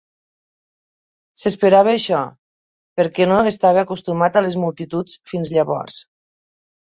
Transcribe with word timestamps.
S"esperava 1.41 1.91
això, 1.97 2.21
perquè 3.01 3.27
no 3.33 3.37
estava 3.51 3.83
acostumat 3.83 4.39
a 4.41 4.45
les 4.47 4.59
multituds 4.63 5.19
fins 5.33 5.53
llavors. 5.57 5.99